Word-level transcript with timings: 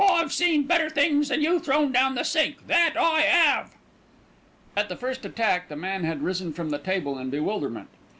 I've 0.09 0.33
seen 0.33 0.63
better 0.63 0.89
things 0.89 1.27
than 1.29 1.43
you 1.43 1.59
thrown 1.59 1.91
down 1.91 2.15
the 2.15 2.23
sink, 2.23 2.65
that 2.65 2.95
I 2.99 3.21
'ave." 3.59 3.69
At 4.75 4.89
the 4.89 4.95
first 4.97 5.25
attack, 5.27 5.69
the 5.69 5.75
man 5.75 6.05
had 6.05 6.23
risen 6.23 6.53
from 6.53 6.71
the 6.71 6.79
table 6.79 7.19
in 7.19 7.29
bewilderment. 7.29 7.89